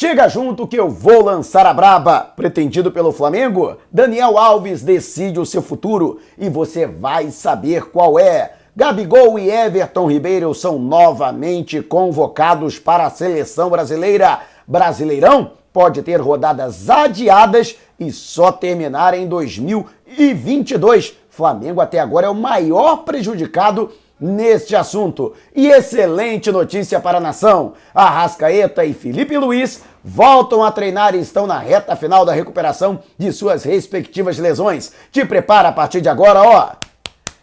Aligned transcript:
Chega 0.00 0.28
junto 0.28 0.64
que 0.64 0.78
eu 0.78 0.88
vou 0.88 1.24
lançar 1.24 1.66
a 1.66 1.74
braba. 1.74 2.20
Pretendido 2.20 2.92
pelo 2.92 3.10
Flamengo, 3.10 3.78
Daniel 3.90 4.38
Alves 4.38 4.80
decide 4.80 5.40
o 5.40 5.44
seu 5.44 5.60
futuro 5.60 6.20
e 6.38 6.48
você 6.48 6.86
vai 6.86 7.32
saber 7.32 7.86
qual 7.90 8.16
é. 8.16 8.52
Gabigol 8.76 9.36
e 9.40 9.50
Everton 9.50 10.08
Ribeiro 10.08 10.54
são 10.54 10.78
novamente 10.78 11.82
convocados 11.82 12.78
para 12.78 13.06
a 13.06 13.10
seleção 13.10 13.70
brasileira. 13.70 14.38
Brasileirão 14.68 15.50
pode 15.72 16.00
ter 16.02 16.20
rodadas 16.20 16.88
adiadas 16.88 17.74
e 17.98 18.12
só 18.12 18.52
terminar 18.52 19.14
em 19.14 19.26
2022. 19.26 21.16
Flamengo 21.28 21.80
até 21.80 21.98
agora 21.98 22.28
é 22.28 22.30
o 22.30 22.36
maior 22.36 22.98
prejudicado 22.98 23.90
neste 24.20 24.74
assunto. 24.74 25.34
E 25.54 25.68
excelente 25.68 26.50
notícia 26.50 27.00
para 27.00 27.18
a 27.18 27.20
nação: 27.20 27.74
Arrascaeta 27.94 28.84
e 28.84 28.92
Felipe 28.92 29.36
Luiz 29.36 29.82
voltam 30.02 30.64
a 30.64 30.70
treinar 30.70 31.14
e 31.14 31.20
estão 31.20 31.46
na 31.46 31.58
reta 31.58 31.96
final 31.96 32.24
da 32.24 32.32
recuperação 32.32 33.00
de 33.16 33.32
suas 33.32 33.64
respectivas 33.64 34.38
lesões. 34.38 34.92
Te 35.10 35.24
prepara 35.24 35.68
a 35.68 35.72
partir 35.72 36.00
de 36.00 36.08
agora, 36.08 36.42
ó. 36.42 36.70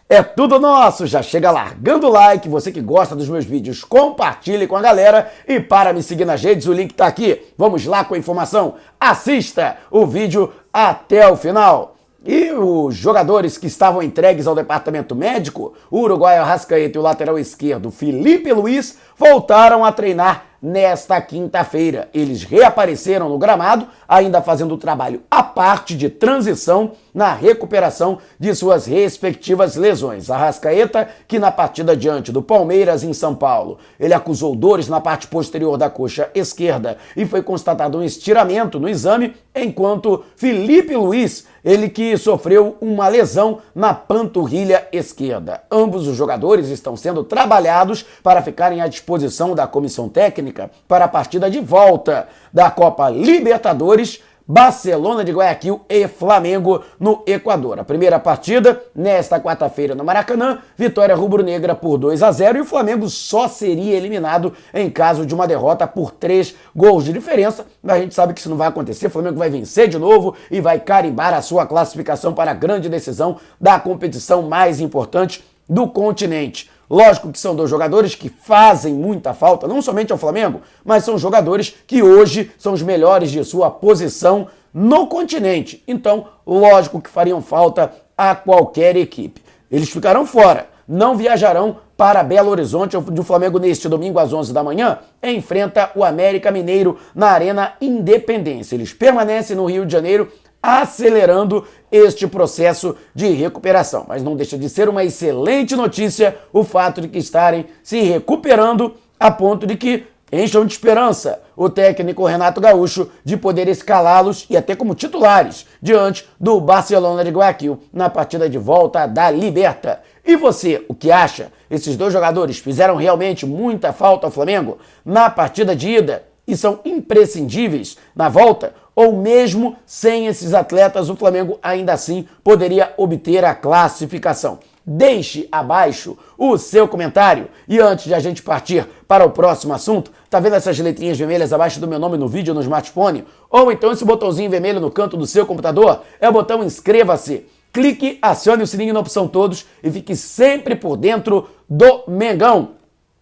É 0.08 0.22
tudo 0.22 0.60
nosso! 0.60 1.04
Já 1.04 1.20
chega 1.20 1.50
largando 1.50 2.06
o 2.06 2.10
like, 2.10 2.48
você 2.48 2.70
que 2.70 2.80
gosta 2.80 3.16
dos 3.16 3.28
meus 3.28 3.44
vídeos, 3.44 3.82
compartilhe 3.82 4.68
com 4.68 4.76
a 4.76 4.80
galera 4.80 5.32
e 5.48 5.58
para 5.58 5.92
me 5.92 6.00
seguir 6.00 6.24
nas 6.24 6.40
redes, 6.40 6.68
o 6.68 6.72
link 6.72 6.94
tá 6.94 7.08
aqui. 7.08 7.42
Vamos 7.58 7.84
lá 7.86 8.04
com 8.04 8.14
a 8.14 8.18
informação. 8.18 8.74
Assista 9.00 9.78
o 9.90 10.06
vídeo 10.06 10.52
até 10.72 11.28
o 11.28 11.36
final. 11.36 11.95
E 12.24 12.50
os 12.52 12.94
jogadores 12.94 13.58
que 13.58 13.66
estavam 13.66 14.02
entregues 14.02 14.46
ao 14.46 14.54
departamento 14.54 15.14
médico, 15.14 15.74
o 15.90 16.00
uruguaio 16.00 16.42
Arrascaeta 16.42 16.96
e 16.96 17.00
o 17.00 17.02
lateral 17.02 17.38
esquerdo 17.38 17.90
Felipe 17.90 18.52
Luiz, 18.52 18.98
voltaram 19.16 19.84
a 19.84 19.92
treinar 19.92 20.55
nesta 20.60 21.20
quinta-feira. 21.20 22.08
Eles 22.12 22.42
reapareceram 22.42 23.28
no 23.28 23.38
gramado, 23.38 23.86
ainda 24.08 24.42
fazendo 24.42 24.74
o 24.74 24.78
trabalho 24.78 25.22
à 25.30 25.42
parte 25.42 25.96
de 25.96 26.08
transição 26.08 26.92
na 27.14 27.32
recuperação 27.32 28.18
de 28.38 28.54
suas 28.54 28.86
respectivas 28.86 29.74
lesões. 29.74 30.30
Arrascaeta, 30.30 31.08
que 31.26 31.38
na 31.38 31.50
partida 31.50 31.96
diante 31.96 32.30
do 32.30 32.42
Palmeiras 32.42 33.02
em 33.02 33.12
São 33.12 33.34
Paulo, 33.34 33.78
ele 33.98 34.12
acusou 34.12 34.54
dores 34.54 34.88
na 34.88 35.00
parte 35.00 35.26
posterior 35.26 35.78
da 35.78 35.88
coxa 35.88 36.30
esquerda 36.34 36.98
e 37.16 37.24
foi 37.24 37.42
constatado 37.42 37.98
um 37.98 38.02
estiramento 38.02 38.78
no 38.78 38.88
exame, 38.88 39.34
enquanto 39.54 40.24
Felipe 40.36 40.94
Luiz, 40.94 41.46
ele 41.64 41.88
que 41.88 42.16
sofreu 42.16 42.76
uma 42.80 43.08
lesão 43.08 43.58
na 43.74 43.92
panturrilha 43.92 44.86
esquerda. 44.92 45.62
Ambos 45.70 46.06
os 46.06 46.16
jogadores 46.16 46.68
estão 46.68 46.96
sendo 46.96 47.24
trabalhados 47.24 48.04
para 48.22 48.42
ficarem 48.42 48.80
à 48.80 48.86
disposição 48.86 49.54
da 49.54 49.66
comissão 49.66 50.08
técnica 50.08 50.45
para 50.86 51.04
a 51.04 51.08
partida 51.08 51.50
de 51.50 51.60
volta 51.60 52.28
da 52.52 52.70
Copa 52.70 53.08
Libertadores 53.08 54.20
Barcelona 54.48 55.24
de 55.24 55.32
Guayaquil 55.32 55.80
e 55.88 56.06
Flamengo 56.06 56.84
no 57.00 57.24
Equador. 57.26 57.80
A 57.80 57.84
primeira 57.84 58.20
partida, 58.20 58.80
nesta 58.94 59.40
quarta-feira 59.40 59.92
no 59.94 60.04
Maracanã, 60.04 60.60
vitória 60.76 61.16
rubro-negra 61.16 61.74
por 61.74 61.98
2 61.98 62.22
a 62.22 62.30
0 62.30 62.58
e 62.58 62.60
o 62.60 62.64
Flamengo 62.64 63.08
só 63.08 63.48
seria 63.48 63.96
eliminado 63.96 64.52
em 64.72 64.88
caso 64.88 65.26
de 65.26 65.34
uma 65.34 65.48
derrota 65.48 65.84
por 65.84 66.12
3 66.12 66.54
gols 66.74 67.04
de 67.04 67.12
diferença. 67.12 67.66
Mas 67.82 67.96
a 67.96 68.00
gente 68.00 68.14
sabe 68.14 68.34
que 68.34 68.40
isso 68.40 68.48
não 68.50 68.56
vai 68.56 68.68
acontecer, 68.68 69.08
o 69.08 69.10
Flamengo 69.10 69.38
vai 69.38 69.50
vencer 69.50 69.88
de 69.88 69.98
novo 69.98 70.36
e 70.48 70.60
vai 70.60 70.78
carimbar 70.78 71.34
a 71.34 71.42
sua 71.42 71.66
classificação 71.66 72.32
para 72.32 72.52
a 72.52 72.54
grande 72.54 72.88
decisão 72.88 73.38
da 73.60 73.80
competição 73.80 74.42
mais 74.42 74.80
importante 74.80 75.44
do 75.68 75.88
continente. 75.88 76.70
Lógico 76.88 77.32
que 77.32 77.38
são 77.38 77.54
dois 77.54 77.68
jogadores 77.68 78.14
que 78.14 78.28
fazem 78.28 78.94
muita 78.94 79.34
falta, 79.34 79.66
não 79.66 79.82
somente 79.82 80.12
ao 80.12 80.18
Flamengo, 80.18 80.60
mas 80.84 81.04
são 81.04 81.18
jogadores 81.18 81.74
que 81.86 82.02
hoje 82.02 82.50
são 82.58 82.72
os 82.72 82.82
melhores 82.82 83.30
de 83.30 83.44
sua 83.44 83.70
posição 83.70 84.48
no 84.72 85.06
continente. 85.06 85.82
Então, 85.88 86.26
lógico 86.46 87.00
que 87.00 87.10
fariam 87.10 87.42
falta 87.42 87.92
a 88.16 88.34
qualquer 88.34 88.96
equipe. 88.96 89.42
Eles 89.70 89.90
ficarão 89.90 90.24
fora, 90.24 90.68
não 90.86 91.16
viajarão 91.16 91.78
para 91.96 92.22
Belo 92.22 92.50
Horizonte, 92.50 92.96
onde 92.96 93.20
o 93.20 93.24
Flamengo 93.24 93.58
neste 93.58 93.88
domingo 93.88 94.18
às 94.18 94.32
11 94.32 94.52
da 94.52 94.62
manhã 94.62 94.98
enfrenta 95.22 95.90
o 95.94 96.04
América 96.04 96.50
Mineiro 96.50 96.98
na 97.14 97.30
Arena 97.30 97.72
Independência. 97.80 98.74
Eles 98.74 98.92
permanecem 98.92 99.56
no 99.56 99.66
Rio 99.66 99.86
de 99.86 99.92
Janeiro 99.92 100.30
acelerando 100.66 101.64
este 101.92 102.26
processo 102.26 102.96
de 103.14 103.28
recuperação. 103.28 104.04
Mas 104.08 104.22
não 104.22 104.34
deixa 104.34 104.58
de 104.58 104.68
ser 104.68 104.88
uma 104.88 105.04
excelente 105.04 105.76
notícia 105.76 106.36
o 106.52 106.64
fato 106.64 107.00
de 107.00 107.06
que 107.06 107.18
estarem 107.18 107.66
se 107.84 108.00
recuperando 108.00 108.94
a 109.18 109.30
ponto 109.30 109.64
de 109.64 109.76
que 109.76 110.04
encham 110.32 110.66
de 110.66 110.72
esperança 110.72 111.40
o 111.56 111.70
técnico 111.70 112.26
Renato 112.26 112.60
Gaúcho 112.60 113.08
de 113.24 113.36
poder 113.36 113.68
escalá-los 113.68 114.44
e 114.50 114.56
até 114.56 114.74
como 114.74 114.96
titulares 114.96 115.66
diante 115.80 116.28
do 116.38 116.60
Barcelona 116.60 117.24
de 117.24 117.30
Guayaquil 117.30 117.78
na 117.92 118.10
partida 118.10 118.50
de 118.50 118.58
volta 118.58 119.06
da 119.06 119.30
Liberta. 119.30 120.00
E 120.24 120.34
você, 120.34 120.84
o 120.88 120.94
que 120.94 121.12
acha? 121.12 121.52
Esses 121.70 121.96
dois 121.96 122.12
jogadores 122.12 122.58
fizeram 122.58 122.96
realmente 122.96 123.46
muita 123.46 123.92
falta 123.92 124.26
ao 124.26 124.32
Flamengo 124.32 124.78
na 125.04 125.30
partida 125.30 125.76
de 125.76 125.88
ida 125.90 126.24
e 126.46 126.56
são 126.56 126.80
imprescindíveis 126.84 127.96
na 128.14 128.28
volta? 128.28 128.74
Ou 128.96 129.12
mesmo 129.14 129.76
sem 129.84 130.26
esses 130.26 130.54
atletas, 130.54 131.10
o 131.10 131.16
Flamengo 131.16 131.58
ainda 131.62 131.92
assim 131.92 132.26
poderia 132.42 132.94
obter 132.96 133.44
a 133.44 133.54
classificação. 133.54 134.58
Deixe 134.88 135.48
abaixo 135.52 136.16
o 136.38 136.56
seu 136.56 136.88
comentário. 136.88 137.48
E 137.68 137.78
antes 137.78 138.06
de 138.06 138.14
a 138.14 138.20
gente 138.20 138.42
partir 138.42 138.86
para 139.06 139.26
o 139.26 139.30
próximo 139.30 139.74
assunto, 139.74 140.12
tá 140.30 140.40
vendo 140.40 140.54
essas 140.54 140.78
letrinhas 140.78 141.18
vermelhas 141.18 141.52
abaixo 141.52 141.80
do 141.80 141.88
meu 141.88 141.98
nome 141.98 142.16
no 142.16 142.28
vídeo 142.28 142.54
no 142.54 142.62
smartphone? 142.62 143.24
Ou 143.50 143.70
então 143.70 143.92
esse 143.92 144.04
botãozinho 144.04 144.48
vermelho 144.48 144.80
no 144.80 144.90
canto 144.90 145.16
do 145.16 145.26
seu 145.26 145.44
computador? 145.44 146.02
É 146.20 146.28
o 146.28 146.32
botão 146.32 146.64
inscreva-se. 146.64 147.46
Clique, 147.72 148.18
acione 148.22 148.62
o 148.62 148.66
sininho 148.66 148.94
na 148.94 149.00
opção 149.00 149.28
todos 149.28 149.66
e 149.82 149.90
fique 149.90 150.16
sempre 150.16 150.74
por 150.74 150.96
dentro 150.96 151.48
do 151.68 152.04
Mengão. 152.08 152.75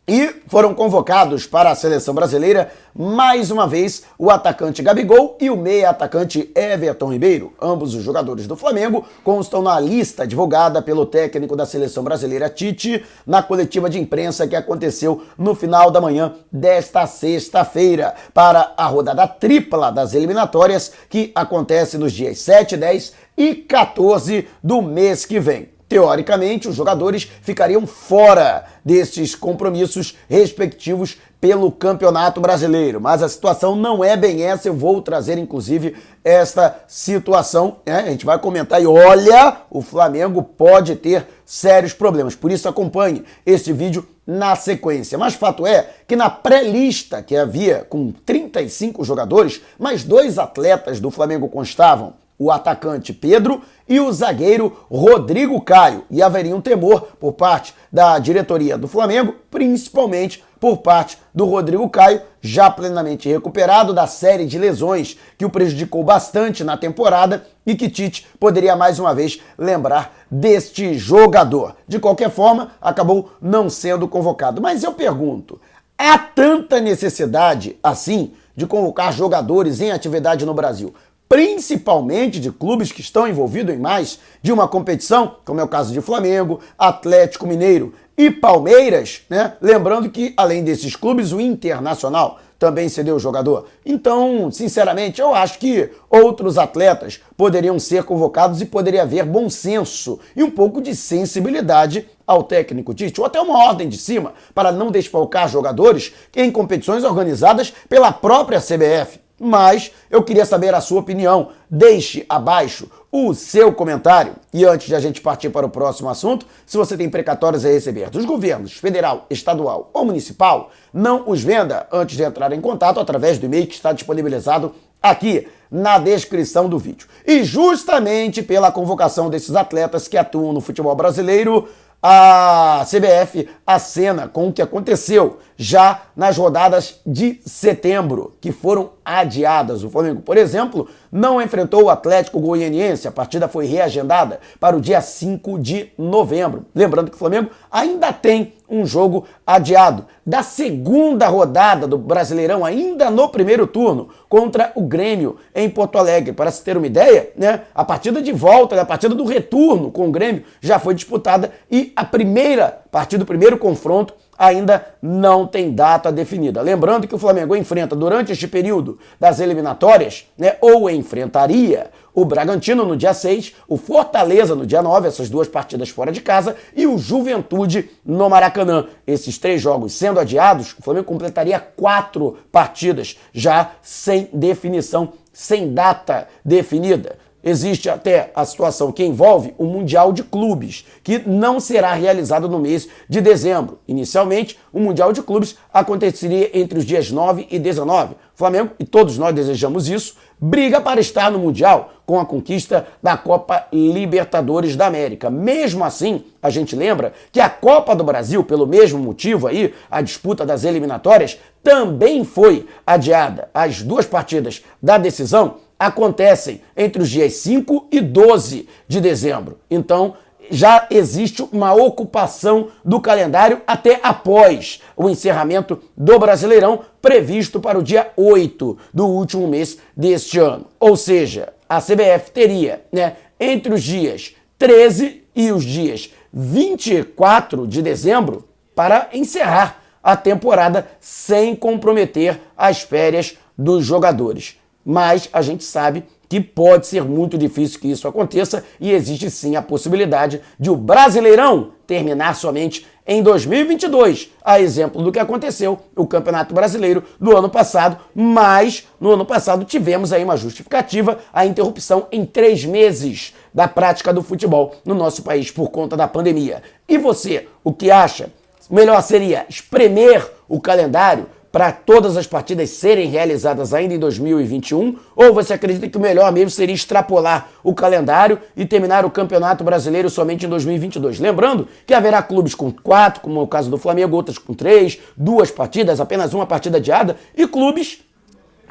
E 0.07 0.35
foram 0.49 0.75
convocados 0.75 1.47
para 1.47 1.71
a 1.71 1.75
seleção 1.75 2.15
brasileira 2.15 2.71
mais 2.95 3.51
uma 3.51 3.67
vez 3.67 4.03
o 4.19 4.31
atacante 4.31 4.83
Gabigol 4.83 5.39
e 5.41 5.49
o 5.49 5.57
meia 5.57 5.89
atacante 5.89 6.53
Everton 6.55 7.11
Ribeiro. 7.11 7.55
Ambos 7.59 7.95
os 7.95 8.03
jogadores 8.03 8.47
do 8.47 8.55
Flamengo 8.55 9.07
constam 9.25 9.63
na 9.63 9.81
lista 9.81 10.27
divulgada 10.27 10.83
pelo 10.83 11.07
técnico 11.07 11.57
da 11.57 11.65
seleção 11.65 12.05
brasileira 12.05 12.51
Tite 12.51 13.03
na 13.27 13.43
coletiva 13.43 13.89
de 13.89 13.99
imprensa 13.99 14.47
que 14.47 14.55
aconteceu 14.55 15.23
no 15.39 15.55
final 15.55 15.91
da 15.91 16.03
manhã 16.03 16.35
desta 16.53 17.07
sexta-feira 17.07 18.15
para 18.35 18.75
a 18.77 18.87
rodada 18.87 19.27
tripla 19.27 19.91
das 19.91 20.13
eliminatórias 20.13 20.93
que 21.09 21.33
acontece 21.35 21.97
nos 21.97 22.13
dias 22.13 22.41
7, 22.41 22.77
10 22.77 23.15
e 23.39 23.55
14 23.55 24.47
do 24.63 24.83
mês 24.83 25.25
que 25.25 25.41
vem. 25.41 25.74
Teoricamente, 25.95 26.67
os 26.67 26.75
jogadores 26.75 27.31
ficariam 27.41 27.87
fora 27.87 28.65
destes 28.85 29.37
compromissos 29.37 30.17
respectivos 30.29 31.19
pelo 31.41 31.71
Campeonato 31.71 32.41
Brasileiro. 32.41 33.01
Mas 33.01 33.23
a 33.23 33.29
situação 33.29 33.77
não 33.77 34.03
é 34.03 34.17
bem 34.17 34.43
essa. 34.43 34.67
Eu 34.67 34.75
vou 34.75 35.01
trazer, 35.01 35.39
inclusive, 35.39 35.95
esta 36.25 36.81
situação. 36.89 37.77
Né? 37.87 38.01
A 38.01 38.11
gente 38.11 38.27
vai 38.27 38.41
comentar 38.41 38.83
e 38.83 38.89
olha, 38.89 39.59
o 39.71 39.81
Flamengo 39.81 40.43
pode 40.43 40.97
ter 40.97 41.29
sérios 41.47 41.93
problemas. 41.93 42.35
Por 42.35 42.51
isso, 42.51 42.69
acompanhe 42.69 43.23
este 43.47 43.73
vídeo 43.73 44.05
na 44.27 44.57
sequência. 44.57 45.17
Mas 45.17 45.35
fato 45.35 45.65
é 45.65 45.91
que 46.09 46.17
na 46.17 46.29
pré-lista 46.29 47.23
que 47.23 47.37
havia 47.37 47.87
com 47.89 48.11
35 48.11 49.05
jogadores, 49.05 49.63
mais 49.79 50.03
dois 50.03 50.41
atletas 50.41 50.99
do 50.99 51.09
Flamengo 51.09 51.49
constavam 51.49 52.15
o 52.39 52.51
atacante 52.51 53.13
Pedro 53.13 53.63
e 53.89 54.01
o 54.01 54.13
zagueiro 54.13 54.77
Rodrigo 54.91 55.61
Caio. 55.61 56.05
E 56.11 56.23
haveria 56.23 56.57
um 56.57 56.61
temor 56.61 57.09
por 57.21 57.33
parte 57.33 57.75
da 57.93 58.19
diretoria 58.19 58.77
do 58.77 58.89
Flamengo, 58.89 59.35
principalmente 59.51 60.43
por 60.59 60.79
parte 60.79 61.19
do 61.35 61.45
Rodrigo 61.45 61.89
Caio, 61.91 62.23
já 62.41 62.71
plenamente 62.71 63.29
recuperado 63.29 63.93
da 63.93 64.07
série 64.07 64.47
de 64.47 64.59
lesões 64.59 65.17
que 65.37 65.45
o 65.45 65.51
prejudicou 65.51 66.03
bastante 66.03 66.65
na 66.65 66.77
temporada 66.77 67.47
e 67.67 67.75
que 67.75 67.91
Tite 67.91 68.27
poderia 68.41 68.75
mais 68.75 68.99
uma 68.99 69.15
vez 69.15 69.41
lembrar 69.59 70.15
deste 70.31 70.95
jogador. 70.95 71.77
De 71.87 71.99
qualquer 71.99 72.31
forma, 72.31 72.73
acabou 72.81 73.31
não 73.41 73.69
sendo 73.69 74.09
convocado. 74.09 74.63
Mas 74.63 74.83
eu 74.83 74.93
pergunto, 74.93 75.61
há 75.99 76.17
tanta 76.19 76.81
necessidade 76.81 77.77
assim 77.83 78.33
de 78.57 78.67
convocar 78.67 79.13
jogadores 79.13 79.81
em 79.81 79.91
atividade 79.91 80.47
no 80.47 80.55
Brasil? 80.55 80.95
Principalmente 81.35 82.39
de 82.39 82.53
clubes 82.53 82.93
que 82.93 83.01
estão 83.01 83.27
envolvidos 83.27 83.75
em 83.75 83.79
mais 83.79 84.21
de 84.41 84.53
uma 84.53 84.69
competição, 84.69 85.35
como 85.45 85.59
é 85.59 85.65
o 85.65 85.69
caso 85.69 85.93
de 85.93 86.01
Flamengo, 86.01 86.61
Atlético 86.79 87.45
Mineiro 87.45 87.93
e 88.17 88.31
Palmeiras, 88.31 89.23
né? 89.29 89.55
Lembrando 89.61 90.09
que, 90.09 90.33
além 90.37 90.63
desses 90.63 90.95
clubes, 90.95 91.33
o 91.33 91.41
Internacional 91.41 92.39
também 92.57 92.89
cedeu 92.89 93.17
o 93.17 93.19
jogador. 93.19 93.67
Então, 93.85 94.49
sinceramente, 94.53 95.21
eu 95.21 95.35
acho 95.35 95.59
que 95.59 95.91
outros 96.09 96.57
atletas 96.57 97.21
poderiam 97.37 97.81
ser 97.81 98.05
convocados 98.05 98.61
e 98.61 98.67
poderia 98.67 99.03
haver 99.03 99.25
bom 99.25 99.51
senso 99.51 100.21
e 100.37 100.43
um 100.45 100.53
pouco 100.53 100.81
de 100.81 100.95
sensibilidade 100.95 102.09
ao 102.25 102.45
técnico 102.45 102.95
Tite, 102.95 103.21
ou 103.21 103.27
até 103.27 103.41
uma 103.41 103.59
ordem 103.59 103.89
de 103.89 103.99
cima, 103.99 104.35
para 104.55 104.71
não 104.71 104.93
desfalcar 104.93 105.49
jogadores 105.49 106.13
em 106.37 106.49
competições 106.53 107.03
organizadas 107.03 107.75
pela 107.89 108.13
própria 108.13 108.61
CBF. 108.61 109.24
Mas 109.39 109.91
eu 110.11 110.23
queria 110.23 110.47
saber 110.47 110.75
a 110.75 110.81
sua 110.81 111.01
opinião. 111.01 111.51
Deixe 111.69 112.25
abaixo 112.29 112.89
o 113.11 113.35
seu 113.35 113.73
comentário. 113.73 114.35
E 114.53 114.65
antes 114.65 114.87
de 114.87 114.95
a 114.95 115.01
gente 115.01 115.21
partir 115.21 115.51
para 115.51 115.67
o 115.67 115.71
próximo 115.71 116.09
assunto, 116.09 116.47
se 116.65 116.77
você 116.77 116.97
tem 116.97 117.11
precatórios 117.11 117.65
a 117.65 117.69
receber 117.69 118.11
dos 118.11 118.25
governos 118.25 118.73
federal, 118.75 119.27
estadual 119.29 119.91
ou 119.93 120.05
municipal, 120.05 120.71
não 120.93 121.29
os 121.29 121.43
venda 121.43 121.87
antes 121.93 122.17
de 122.17 122.23
entrar 122.23 122.53
em 122.53 122.61
contato 122.61 123.01
através 123.01 123.39
do 123.39 123.47
e-mail 123.47 123.67
que 123.67 123.75
está 123.75 123.93
disponibilizado 123.93 124.75
aqui 125.03 125.47
na 125.71 125.99
descrição 125.99 126.69
do 126.69 126.79
vídeo. 126.79 127.09
E 127.27 127.45
justamente 127.45 128.43
pela 128.43 128.73
convocação 128.73 129.29
desses 129.29 129.55
atletas 129.55 130.09
que 130.09 130.17
atuam 130.17 130.53
no 130.53 130.61
futebol 130.61 130.95
brasileiro, 130.95 131.69
a 132.03 132.85
CBF 132.85 133.49
acena 133.67 134.29
com 134.29 134.49
o 134.49 134.53
que 134.53 134.61
aconteceu 134.61 135.39
já 135.57 136.03
nas 136.15 136.37
rodadas 136.37 137.01
de 137.07 137.41
setembro, 137.47 138.37
que 138.41 138.53
foram 138.53 138.91
adiadas. 139.05 139.85
O 139.85 139.91
Flamengo, 139.91 140.23
por 140.23 140.37
exemplo, 140.37 140.89
não 141.13 141.41
enfrentou 141.41 141.85
o 141.85 141.91
Atlético 141.91 142.41
Goianiense. 142.41 143.07
A 143.07 143.13
partida 143.13 143.47
foi 143.47 143.67
reagendada 143.67 144.41
para 144.59 144.77
o 144.77 144.81
dia 144.81 145.01
5 145.01 145.59
de 145.59 145.91
novembro. 145.99 146.65
Lembrando 146.75 147.11
que 147.11 147.17
o 147.17 147.19
Flamengo 147.19 147.51
ainda 147.71 148.13
tem 148.13 148.55
um 148.69 148.87
jogo 148.87 149.27
adiado 149.47 150.07
da 150.27 150.43
segunda 150.43 151.29
rodada 151.29 151.87
do 151.87 151.99
Brasileirão, 151.99 152.65
ainda 152.65 153.11
no 153.11 153.29
primeiro 153.29 153.67
turno, 153.67 154.09
contra 154.29 154.73
o 154.75 154.83
Grêmio 154.83 155.37
em 155.55 155.69
Porto 155.69 155.99
Alegre. 155.99 156.33
Para 156.33 156.51
se 156.51 156.65
ter 156.65 156.77
uma 156.77 156.87
ideia, 156.87 157.31
né, 157.37 157.63
a 157.75 157.85
partida 157.85 158.23
de 158.23 158.33
volta, 158.33 158.81
a 158.81 158.87
partida 158.87 159.15
do 159.15 159.25
retorno 159.25 159.91
com 159.91 160.09
o 160.09 160.11
Grêmio 160.11 160.45
já 160.61 160.79
foi 160.79 160.95
disputada 160.95 161.53
e 161.71 161.93
a 161.95 162.05
primeira 162.05 162.84
partida, 162.95 163.25
o 163.25 163.27
primeiro 163.27 163.59
confronto 163.59 164.15
ainda 164.39 164.87
não 165.03 165.49
tem 165.49 165.73
data 165.73 166.13
definida. 166.13 166.63
Lembrando 166.63 167.09
que 167.09 167.15
o 167.17 167.19
Flamengo 167.19 167.57
enfrenta 167.57 167.97
durante 167.97 168.31
este 168.31 168.47
período 168.47 169.01
das 169.19 169.41
eliminatórias, 169.41 170.29
né, 170.39 170.55
ou 170.61 170.89
enfrentaria 170.89 171.91
o 172.15 172.25
Bragantino 172.25 172.87
no 172.87 172.97
dia 172.97 173.13
6, 173.13 173.53
o 173.67 173.77
Fortaleza 173.77 174.55
no 174.55 174.65
dia 174.65 174.81
9, 174.81 175.09
essas 175.09 175.29
duas 175.29 175.49
partidas 175.49 175.89
fora 175.89 176.13
de 176.13 176.21
casa, 176.21 176.55
e 176.77 176.87
o 176.87 176.97
Juventude 176.97 177.91
no 178.07 178.31
Maracanã. 178.31 178.87
Esses 179.05 179.39
três 179.39 179.61
jogos 179.61 179.95
sendo 179.95 180.21
adiados, 180.21 180.73
o 180.79 180.83
Flamengo 180.83 181.07
completaria 181.07 181.59
quatro 181.59 182.39
partidas 182.53 183.19
já 183.33 183.73
sem 183.83 184.29
definição, 184.33 185.15
sem 185.33 185.75
data 185.75 186.29
definida. 186.45 187.17
Existe 187.45 187.91
até 187.91 188.33
a 188.35 188.43
situação 188.47 188.91
que 188.91 189.05
envolve 189.05 189.55
o 189.59 189.65
Mundial 189.65 190.15
de 190.15 190.23
Clubes, 190.23 190.87
que 191.03 191.19
não 191.19 191.61
será 191.61 191.93
realizado 191.93 192.49
no 192.49 192.59
mês 192.59 192.89
de 193.07 193.21
dezembro. 193.21 193.79
Inicialmente, 193.87 194.59
o 194.73 194.81
Mundial 194.81 195.13
de 195.13 195.23
Clubes 195.23 195.55
aconteceria 195.73 196.51
entre 196.59 196.79
os 196.79 196.87
dias 196.87 197.11
9 197.11 197.47
e 197.51 197.59
19. 197.59 198.15
Flamengo, 198.35 198.71
e 198.79 198.85
todos 198.85 199.19
nós 199.19 199.35
desejamos 199.35 199.89
isso, 199.89 200.17
briga 200.41 200.81
para 200.81 201.01
estar 201.01 201.31
no 201.31 201.39
Mundial 201.39 201.93
com 202.07 202.19
a 202.19 202.25
conquista 202.25 202.87
da 203.03 203.17
Copa 203.17 203.67
Libertadores 203.73 204.75
da 204.75 204.87
América. 204.87 205.31
Mesmo 205.31 205.85
assim, 205.85 206.25
a 206.43 206.51
gente 206.51 206.75
lembra 206.75 207.13
que 207.31 207.41
a 207.41 207.49
Copa 207.49 207.95
do 207.95 208.05
Brasil, 208.05 208.43
pelo 208.43 208.67
mesmo 208.67 208.99
motivo 208.99 209.47
aí, 209.47 209.73
a 209.91 210.01
disputa 210.01 210.45
das 210.45 210.65
eliminatórias, 210.65 211.39
também 211.63 212.25
foi 212.25 212.67
adiada. 212.87 213.49
As 213.55 213.83
duas 213.83 214.07
partidas 214.07 214.63
da 214.83 214.99
decisão 214.99 215.57
acontecem 215.87 216.61
entre 216.77 217.03
os 217.03 217.11
dias 217.11 217.35
5 217.35 217.89
e 217.91 218.01
12 218.01 218.69
de 218.89 219.01
dezembro. 219.01 219.59
Então, 219.71 220.15
já 220.51 220.87
existe 220.91 221.43
uma 221.53 221.73
ocupação 221.73 222.69
do 222.85 223.01
calendário 223.01 223.63
até 223.67 223.99
após 224.03 224.81
o 224.97 225.09
encerramento 225.09 225.81
do 225.97 226.19
Brasileirão, 226.19 226.81
previsto 227.01 227.61
para 227.61 227.79
o 227.79 227.83
dia 227.83 228.11
8 228.17 228.79
do 228.93 229.07
último 229.07 229.47
mês 229.49 229.79
deste 229.97 230.39
ano. 230.39 230.67
Ou 230.79 230.97
seja, 230.97 231.53
a 231.69 231.81
CBF 231.81 232.31
teria, 232.33 232.85
né, 232.93 233.17
entre 233.39 233.75
os 233.75 233.83
dias 233.83 234.35
13 234.59 235.23
e 235.35 235.51
os 235.51 235.65
dias 235.65 236.11
24 236.33 237.67
de 237.67 237.83
dezembro 237.83 238.45
para 238.75 239.09
encerrar 239.13 239.83
a 240.03 240.17
temporada 240.17 240.87
sem 241.01 241.57
comprometer 241.57 242.39
as 242.57 242.83
férias 242.83 243.37
dos 243.57 243.85
jogadores 243.85 244.59
mas 244.85 245.29
a 245.33 245.41
gente 245.43 245.65
sabe 245.65 246.05
que 246.29 246.41
pode 246.41 246.87
ser 246.87 247.05
muito 247.05 247.39
difícil 247.39 247.79
que 247.79 247.91
isso 247.91 248.09
aconteça 248.09 248.65
e 248.81 248.91
existe 248.93 249.31
sim 249.31 249.57
a 249.57 249.63
possibilidade 249.63 250.41
de 250.59 250.71
o 250.71 250.77
Brasileirão 250.77 251.71
terminar 251.87 252.35
somente 252.35 252.87
em 253.07 253.23
2022, 253.23 254.31
a 254.43 254.59
exemplo 254.59 255.03
do 255.03 255.13
que 255.13 255.19
aconteceu 255.19 255.79
no 255.95 256.07
Campeonato 256.07 256.55
Brasileiro 256.55 257.05
do 257.21 257.37
ano 257.37 257.51
passado, 257.51 257.99
mas 258.15 258.89
no 258.99 259.11
ano 259.11 259.27
passado 259.27 259.65
tivemos 259.67 260.11
aí 260.11 260.25
uma 260.25 260.39
justificativa, 260.39 261.19
a 261.33 261.45
interrupção 261.45 262.07
em 262.11 262.25
três 262.25 262.65
meses 262.65 263.35
da 263.53 263.69
prática 263.69 264.13
do 264.13 264.23
futebol 264.23 264.75
no 264.87 264.95
nosso 264.95 265.23
país 265.23 265.51
por 265.51 265.71
conta 265.71 265.97
da 265.97 266.09
pandemia. 266.09 266.63
E 266.89 266.97
você, 266.97 267.47
o 267.63 267.73
que 267.73 267.91
acha? 267.91 268.31
Melhor 268.71 269.03
seria 269.03 269.45
espremer 269.51 270.27
o 270.49 270.59
calendário 270.59 271.27
para 271.55 271.71
todas 271.71 272.17
as 272.17 272.27
partidas 272.27 272.71
serem 272.71 273.09
realizadas 273.09 273.73
ainda 273.73 273.95
em 273.95 273.99
2021? 274.01 274.97
Ou 275.15 275.33
você 275.33 275.53
acredita 275.53 275.89
que 275.89 275.97
o 275.97 276.01
melhor 276.01 276.33
mesmo 276.33 276.51
seria 276.51 276.75
extrapolar 276.75 277.49
o 277.63 277.73
calendário 277.73 278.41
e 278.57 278.67
terminar 278.67 279.05
o 279.05 279.11
Campeonato 279.11 279.63
Brasileiro 279.63 280.11
somente 280.11 280.45
em 280.45 280.49
2022? 280.49 281.21
Lembrando 281.21 281.69
que 281.87 281.95
haverá 281.95 282.21
clubes 282.25 282.57
com 282.57 282.73
quatro, 282.73 283.21
como 283.21 283.39
é 283.39 283.43
o 283.45 283.47
caso 283.47 283.71
do 283.71 283.79
Flamengo, 283.79 284.17
outras 284.17 284.37
com 284.37 284.53
três, 284.53 284.99
duas 285.17 285.49
partidas, 285.49 286.01
apenas 286.01 286.35
uma 286.35 286.45
partida 286.45 286.79
adiada, 286.79 287.17
e 287.37 287.47
clubes 287.47 288.01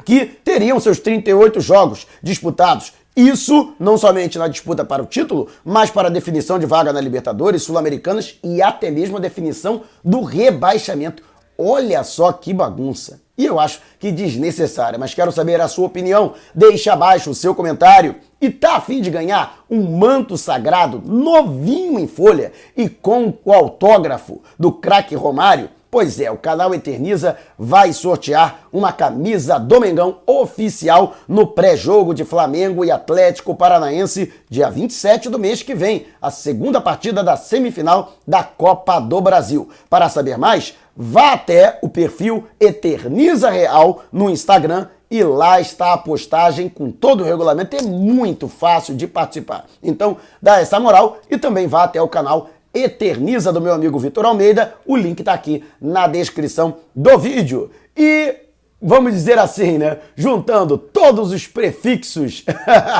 que 0.04 0.26
teriam 0.26 0.78
seus 0.78 0.98
38 0.98 1.62
jogos 1.62 2.06
disputados 2.22 2.92
isso 3.16 3.74
não 3.78 3.96
somente 3.96 4.38
na 4.38 4.48
disputa 4.48 4.84
para 4.84 5.00
o 5.00 5.06
título, 5.06 5.48
mas 5.64 5.88
para 5.88 6.08
a 6.08 6.10
definição 6.10 6.58
de 6.58 6.66
vaga 6.66 6.92
na 6.92 7.00
Libertadores, 7.00 7.62
Sul-Americanas 7.62 8.40
e 8.42 8.60
até 8.60 8.90
mesmo 8.90 9.16
a 9.16 9.20
definição 9.20 9.82
do 10.04 10.22
rebaixamento. 10.24 11.22
Olha 11.58 12.02
só 12.02 12.32
que 12.32 12.52
bagunça. 12.52 13.22
E 13.36 13.44
eu 13.44 13.58
acho 13.58 13.80
que 13.98 14.12
desnecessária, 14.12 14.98
mas 14.98 15.12
quero 15.12 15.32
saber 15.32 15.60
a 15.60 15.66
sua 15.66 15.86
opinião. 15.86 16.34
Deixe 16.54 16.88
abaixo 16.88 17.30
o 17.30 17.34
seu 17.34 17.54
comentário. 17.54 18.16
E 18.40 18.48
tá 18.50 18.76
a 18.76 18.80
fim 18.80 19.00
de 19.00 19.10
ganhar 19.10 19.64
um 19.68 19.96
manto 19.96 20.36
sagrado 20.36 21.02
novinho 21.04 21.98
em 21.98 22.06
folha 22.06 22.52
e 22.76 22.88
com 22.88 23.34
o 23.44 23.52
autógrafo 23.52 24.40
do 24.58 24.70
craque 24.70 25.14
Romário? 25.14 25.70
Pois 25.94 26.18
é, 26.18 26.28
o 26.28 26.36
canal 26.36 26.74
Eterniza 26.74 27.36
vai 27.56 27.92
sortear 27.92 28.62
uma 28.72 28.90
camisa 28.90 29.60
Domengão 29.60 30.16
oficial 30.26 31.14
no 31.28 31.46
pré-jogo 31.46 32.12
de 32.12 32.24
Flamengo 32.24 32.84
e 32.84 32.90
Atlético 32.90 33.54
Paranaense, 33.54 34.32
dia 34.50 34.68
27 34.68 35.28
do 35.28 35.38
mês 35.38 35.62
que 35.62 35.72
vem, 35.72 36.08
a 36.20 36.32
segunda 36.32 36.80
partida 36.80 37.22
da 37.22 37.36
semifinal 37.36 38.14
da 38.26 38.42
Copa 38.42 38.98
do 38.98 39.20
Brasil. 39.20 39.68
Para 39.88 40.08
saber 40.08 40.36
mais, 40.36 40.74
vá 40.96 41.34
até 41.34 41.78
o 41.80 41.88
perfil 41.88 42.48
Eterniza 42.58 43.48
Real 43.48 44.02
no 44.10 44.28
Instagram 44.28 44.88
e 45.08 45.22
lá 45.22 45.60
está 45.60 45.92
a 45.92 45.98
postagem 45.98 46.68
com 46.68 46.90
todo 46.90 47.20
o 47.20 47.24
regulamento. 47.24 47.76
É 47.76 47.82
muito 47.82 48.48
fácil 48.48 48.96
de 48.96 49.06
participar. 49.06 49.66
Então, 49.80 50.16
dá 50.42 50.60
essa 50.60 50.80
moral 50.80 51.18
e 51.30 51.38
também 51.38 51.68
vá 51.68 51.84
até 51.84 52.02
o 52.02 52.08
canal 52.08 52.50
Eterniza 52.74 53.52
do 53.52 53.60
meu 53.60 53.72
amigo 53.72 53.98
Vitor 53.98 54.26
Almeida. 54.26 54.74
O 54.84 54.96
link 54.96 55.20
está 55.20 55.32
aqui 55.32 55.62
na 55.80 56.06
descrição 56.06 56.78
do 56.94 57.16
vídeo. 57.16 57.70
E 57.96 58.34
vamos 58.82 59.12
dizer 59.12 59.38
assim, 59.38 59.78
né? 59.78 59.98
Juntando 60.16 60.76
todos 60.76 61.32
os 61.32 61.46
prefixos. 61.46 62.44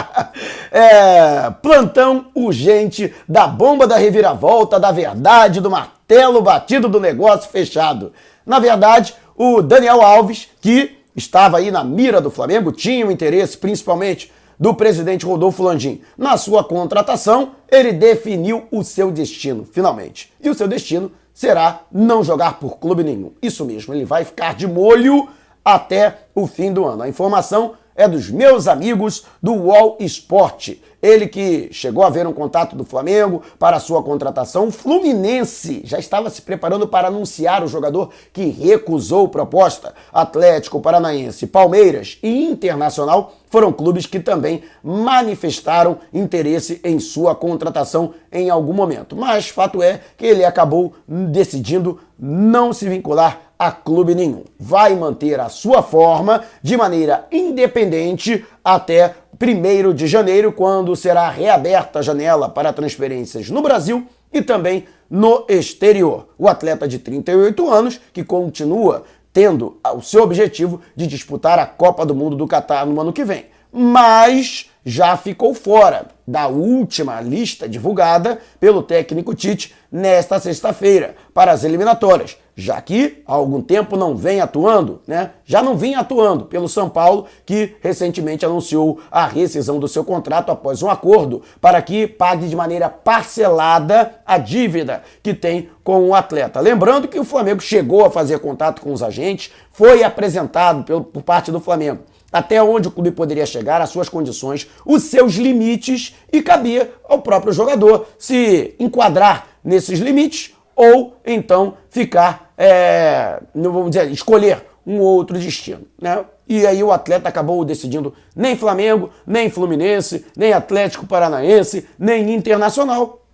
é, 0.71 1.50
plantão 1.61 2.26
urgente 2.35 3.12
da 3.28 3.47
bomba 3.47 3.87
da 3.87 3.97
reviravolta, 3.97 4.78
da 4.78 4.93
verdade, 4.93 5.61
do 5.61 5.71
martelo 5.71 6.40
batido 6.40 6.88
do 6.88 7.00
negócio 7.00 7.50
fechado. 7.50 8.12
Na 8.47 8.59
verdade, 8.59 9.14
o 9.37 9.61
Daniel 9.61 10.00
Alves, 10.00 10.49
que 10.61 10.99
estava 11.16 11.59
aí 11.59 11.71
na 11.71 11.83
mira 11.85 12.21
do 12.21 12.31
Flamengo, 12.31 12.73
tinha 12.73 13.07
um 13.07 13.11
interesse 13.11 13.59
principalmente 13.59 14.33
do 14.58 14.75
presidente 14.75 15.26
Rodolfo 15.26 15.62
Landim. 15.62 16.00
Na 16.16 16.37
sua 16.37 16.64
contratação, 16.64 17.52
ele 17.70 17.92
definiu 17.92 18.64
o 18.70 18.82
seu 18.82 19.11
destino, 19.11 19.66
finalmente. 19.70 20.32
E 20.40 20.49
o 20.49 20.54
seu 20.54 20.68
destino 20.68 21.11
será 21.32 21.82
não 21.90 22.23
jogar 22.23 22.58
por 22.58 22.78
clube 22.78 23.02
nenhum. 23.02 23.32
Isso 23.42 23.64
mesmo, 23.64 23.92
ele 23.92 24.04
vai 24.04 24.25
ficar 24.25 24.54
de 24.54 24.66
molho 24.66 25.28
até 25.64 26.18
o 26.34 26.46
fim 26.46 26.73
do 26.73 26.84
ano. 26.84 27.02
A 27.02 27.08
informação 27.08 27.73
é 27.95 28.09
dos 28.09 28.31
meus 28.31 28.67
amigos 28.67 29.25
do 29.43 29.55
Wall 29.55 29.97
Sport. 30.01 30.73
Ele 31.01 31.29
que 31.29 31.69
chegou 31.71 32.03
a 32.03 32.09
ver 32.09 32.27
um 32.27 32.33
contato 32.33 32.75
do 32.75 32.83
Flamengo 32.83 33.43
para 33.59 33.79
sua 33.79 34.03
contratação. 34.03 34.69
O 34.69 34.73
Fluminense 34.73 35.83
já 35.85 35.99
estava 35.99 36.31
se 36.31 36.41
preparando 36.41 36.89
para 36.89 37.09
anunciar 37.09 37.63
o 37.63 37.69
jogador 37.69 38.11
que 38.33 38.47
recusou 38.47 39.29
proposta. 39.29 39.95
Atlético 40.11 40.81
Paranaense, 40.81 41.47
Palmeiras 41.47 42.19
e 42.23 42.47
Internacional 42.47 43.35
foram 43.51 43.71
clubes 43.71 44.07
que 44.07 44.19
também 44.19 44.63
manifestaram 44.83 45.99
interesse 46.13 46.81
em 46.83 46.99
sua 46.99 47.35
contratação 47.35 48.15
em 48.33 48.49
algum 48.49 48.73
momento. 48.73 49.15
Mas 49.15 49.51
fato 49.51 49.83
é 49.83 50.01
que 50.17 50.25
ele 50.25 50.45
acabou 50.45 50.95
decidindo 51.07 52.01
não 52.19 52.73
se 52.73 52.89
vincular 52.89 53.53
a 53.66 53.73
clube 53.73 54.14
nenhum. 54.14 54.44
Vai 54.59 54.94
manter 54.94 55.40
a 55.40 55.49
sua 55.49 55.83
forma 55.83 56.44
de 56.62 56.76
maneira 56.76 57.26
independente 57.33 58.44
até 58.62 59.14
1 59.40 59.94
de 59.94 60.06
janeiro, 60.06 60.52
quando 60.52 60.94
será 60.94 61.28
reaberta 61.28 61.99
a 61.99 62.02
janela 62.02 62.49
para 62.49 62.73
transferências 62.73 63.50
no 63.50 63.62
Brasil 63.62 64.06
e 64.33 64.42
também 64.42 64.85
no 65.09 65.44
exterior. 65.49 66.28
O 66.38 66.49
atleta 66.49 66.87
de 66.87 66.99
38 66.99 67.71
anos, 67.71 68.00
que 68.12 68.23
continua 68.23 69.04
tendo 69.33 69.78
o 69.94 70.00
seu 70.00 70.23
objetivo 70.23 70.80
de 70.94 71.06
disputar 71.06 71.59
a 71.59 71.66
Copa 71.66 72.06
do 72.06 72.14
Mundo 72.14 72.37
do 72.37 72.47
Catar 72.47 72.87
no 72.87 73.00
ano 73.00 73.12
que 73.12 73.25
vem. 73.25 73.47
Mas 73.73 74.71
já 74.85 75.17
ficou 75.17 75.55
fora 75.55 76.09
da 76.26 76.47
última 76.47 77.21
lista 77.21 77.69
divulgada 77.69 78.38
pelo 78.61 78.83
técnico 78.83 79.35
Tite 79.35 79.75
nesta 79.91 80.38
sexta-feira 80.38 81.14
para 81.33 81.53
as 81.53 81.64
eliminatórias, 81.64 82.37
já 82.57 82.81
que 82.81 83.23
há 83.26 83.33
algum 83.33 83.61
tempo 83.61 83.97
não 83.97 84.17
vem 84.17 84.41
atuando, 84.41 85.00
né? 85.07 85.31
Já 85.45 85.62
não 85.62 85.76
vinha 85.76 86.00
atuando 86.00 86.47
pelo 86.47 86.69
São 86.69 86.88
Paulo, 86.88 87.26
que 87.45 87.76
recentemente 87.81 88.45
anunciou 88.45 89.00
a 89.11 89.26
rescisão 89.26 89.79
do 89.79 89.88
seu 89.88 90.05
contrato 90.05 90.50
após 90.50 90.83
um 90.83 90.91
acordo 90.91 91.43
para 91.61 91.81
que 91.81 92.07
pague 92.07 92.49
de 92.49 92.57
maneira 92.57 92.88
parcelada 92.88 94.14
a 94.26 94.38
dívida 94.38 95.03
que 95.23 95.35
tem 95.35 95.69
com 95.83 96.09
o 96.09 96.14
atleta. 96.14 96.61
Lembrando 96.61 97.09
que 97.09 97.19
o 97.19 97.25
Flamengo 97.25 97.61
chegou 97.61 98.05
a 98.05 98.11
fazer 98.11 98.38
contato 98.38 98.81
com 98.81 98.93
os 98.93 99.03
agentes, 99.03 99.53
foi 99.71 100.03
apresentado 100.03 101.05
por 101.05 101.23
parte 101.23 101.53
do 101.53 101.61
Flamengo 101.61 102.00
até 102.35 102.61
onde 102.61 102.88
o 102.88 102.91
clube 102.91 103.12
poderia 103.12 103.47
chegar, 103.47 103.81
as 103.81 103.91
suas 103.91 104.09
condições, 104.09 104.69
os 104.85 105.05
seus 105.05 105.35
limites 105.35 106.17
e 106.33 106.43
cabia 106.43 106.93
ao 107.05 107.23
próprio 107.23 107.53
jogador 107.53 108.09
se 108.19 108.75
enquadrar 108.81 109.47
nesses 109.62 110.00
limites 110.00 110.53
ou 110.75 111.17
então 111.25 111.75
ficar, 111.88 112.53
é, 112.59 113.41
não 113.55 113.73
vamos 113.73 113.93
dizer, 113.93 114.11
escolher 114.11 114.67
um 114.85 114.99
outro 114.99 115.38
destino, 115.38 115.83
né? 116.03 116.25
E 116.49 116.67
aí 116.67 116.83
o 116.83 116.91
atleta 116.91 117.29
acabou 117.29 117.64
decidindo 117.64 118.12
nem 118.35 118.57
Flamengo, 118.57 119.11
nem 119.25 119.49
Fluminense, 119.49 120.26
nem 120.37 120.53
Atlético 120.53 121.07
Paranaense, 121.07 121.87
nem 121.97 122.35
Internacional. 122.35 123.25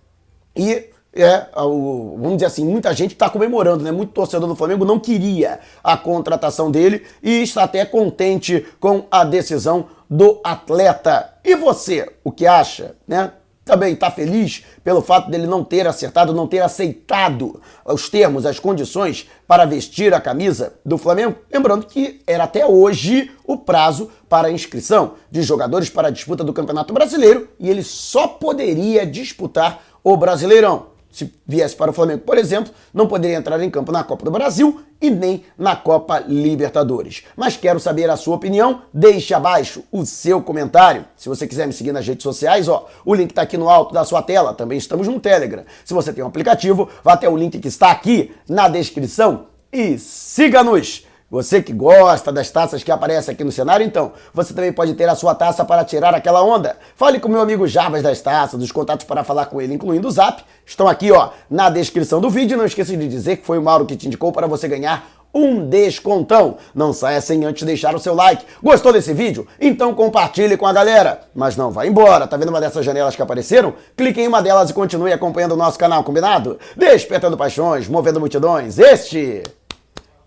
E 0.55 0.85
é, 1.13 1.47
o, 1.57 2.15
vamos 2.17 2.37
dizer 2.37 2.45
assim, 2.45 2.65
muita 2.65 2.93
gente 2.93 3.11
está 3.11 3.29
comemorando, 3.29 3.83
né? 3.83 3.91
Muito 3.91 4.13
torcedor 4.13 4.47
do 4.47 4.55
Flamengo 4.55 4.85
não 4.85 4.99
queria 4.99 5.59
a 5.83 5.97
contratação 5.97 6.71
dele 6.71 7.05
e 7.21 7.41
está 7.41 7.63
até 7.63 7.83
contente 7.83 8.65
com 8.79 9.05
a 9.11 9.23
decisão 9.23 9.87
do 10.09 10.39
atleta. 10.43 11.33
E 11.43 11.55
você, 11.55 12.09
o 12.23 12.31
que 12.31 12.47
acha, 12.47 12.95
né? 13.07 13.31
Também 13.63 13.93
está 13.93 14.09
feliz 14.09 14.65
pelo 14.83 15.01
fato 15.01 15.29
dele 15.29 15.45
não 15.45 15.63
ter 15.63 15.85
acertado, 15.85 16.33
não 16.33 16.47
ter 16.47 16.61
aceitado 16.61 17.61
os 17.85 18.09
termos, 18.09 18.45
as 18.45 18.59
condições 18.59 19.29
para 19.47 19.65
vestir 19.65 20.13
a 20.13 20.19
camisa 20.19 20.73
do 20.83 20.97
Flamengo? 20.97 21.35
Lembrando 21.51 21.85
que 21.85 22.21
era 22.25 22.45
até 22.45 22.65
hoje 22.65 23.29
o 23.45 23.57
prazo 23.57 24.09
para 24.27 24.47
a 24.47 24.51
inscrição 24.51 25.13
de 25.29 25.43
jogadores 25.43 25.89
para 25.89 26.07
a 26.07 26.11
disputa 26.11 26.43
do 26.43 26.53
Campeonato 26.53 26.93
Brasileiro 26.93 27.49
e 27.59 27.69
ele 27.69 27.83
só 27.83 28.27
poderia 28.27 29.05
disputar 29.05 29.83
o 30.03 30.17
Brasileirão 30.17 30.91
se 31.11 31.33
viesse 31.45 31.75
para 31.75 31.91
o 31.91 31.93
Flamengo, 31.93 32.21
por 32.21 32.37
exemplo, 32.37 32.73
não 32.93 33.07
poderia 33.07 33.37
entrar 33.37 33.61
em 33.61 33.69
campo 33.69 33.91
na 33.91 34.03
Copa 34.03 34.25
do 34.25 34.31
Brasil 34.31 34.81
e 35.01 35.09
nem 35.09 35.43
na 35.57 35.75
Copa 35.75 36.19
Libertadores. 36.19 37.23
Mas 37.35 37.57
quero 37.57 37.79
saber 37.79 38.09
a 38.09 38.15
sua 38.15 38.35
opinião, 38.35 38.83
deixe 38.93 39.33
abaixo 39.33 39.83
o 39.91 40.05
seu 40.05 40.41
comentário. 40.41 41.05
Se 41.17 41.27
você 41.27 41.47
quiser 41.47 41.67
me 41.67 41.73
seguir 41.73 41.91
nas 41.91 42.07
redes 42.07 42.23
sociais, 42.23 42.67
ó, 42.67 42.87
o 43.03 43.13
link 43.13 43.31
está 43.31 43.41
aqui 43.41 43.57
no 43.57 43.69
alto 43.69 43.93
da 43.93 44.05
sua 44.05 44.21
tela, 44.21 44.53
também 44.53 44.77
estamos 44.77 45.07
no 45.07 45.19
Telegram. 45.19 45.63
Se 45.83 45.93
você 45.93 46.13
tem 46.13 46.23
um 46.23 46.27
aplicativo, 46.27 46.87
vá 47.03 47.13
até 47.13 47.27
o 47.27 47.35
link 47.35 47.59
que 47.59 47.67
está 47.67 47.91
aqui 47.91 48.31
na 48.47 48.67
descrição 48.67 49.47
e 49.71 49.97
siga-nos! 49.97 51.10
Você 51.31 51.63
que 51.63 51.71
gosta 51.71 52.29
das 52.29 52.51
taças 52.51 52.83
que 52.83 52.91
aparecem 52.91 53.33
aqui 53.33 53.41
no 53.41 53.53
cenário, 53.53 53.85
então, 53.85 54.11
você 54.33 54.53
também 54.53 54.73
pode 54.73 54.93
ter 54.95 55.07
a 55.07 55.15
sua 55.15 55.33
taça 55.33 55.63
para 55.63 55.85
tirar 55.85 56.13
aquela 56.13 56.43
onda. 56.43 56.75
Fale 56.93 57.21
com 57.21 57.29
meu 57.29 57.39
amigo 57.39 57.65
Jarbas 57.65 58.03
das 58.03 58.19
taças, 58.19 58.61
os 58.61 58.69
contatos 58.69 59.05
para 59.05 59.23
falar 59.23 59.45
com 59.45 59.61
ele, 59.61 59.73
incluindo 59.73 60.09
o 60.09 60.11
zap, 60.11 60.43
estão 60.65 60.89
aqui, 60.89 61.09
ó, 61.09 61.29
na 61.49 61.69
descrição 61.69 62.19
do 62.19 62.29
vídeo. 62.29 62.57
Não 62.57 62.65
esqueça 62.65 62.97
de 62.97 63.07
dizer 63.07 63.37
que 63.37 63.45
foi 63.45 63.57
o 63.57 63.61
Mauro 63.61 63.85
que 63.85 63.95
te 63.95 64.07
indicou 64.07 64.33
para 64.33 64.45
você 64.45 64.67
ganhar 64.67 65.09
um 65.33 65.69
descontão. 65.69 66.57
Não 66.75 66.91
saia 66.91 67.21
sem 67.21 67.45
antes 67.45 67.63
deixar 67.63 67.95
o 67.95 67.99
seu 67.99 68.13
like. 68.13 68.45
Gostou 68.61 68.91
desse 68.91 69.13
vídeo? 69.13 69.47
Então 69.57 69.93
compartilhe 69.93 70.57
com 70.57 70.67
a 70.67 70.73
galera. 70.73 71.21
Mas 71.33 71.55
não 71.55 71.71
vá 71.71 71.85
embora, 71.85 72.27
tá 72.27 72.35
vendo 72.35 72.49
uma 72.49 72.59
dessas 72.59 72.85
janelas 72.85 73.15
que 73.15 73.21
apareceram? 73.21 73.73
Clique 73.95 74.19
em 74.19 74.27
uma 74.27 74.41
delas 74.41 74.69
e 74.69 74.73
continue 74.73 75.13
acompanhando 75.13 75.53
o 75.53 75.57
nosso 75.57 75.79
canal, 75.79 76.03
combinado? 76.03 76.59
Despertando 76.75 77.37
paixões, 77.37 77.87
movendo 77.87 78.19
multidões. 78.19 78.77
Este 78.77 79.43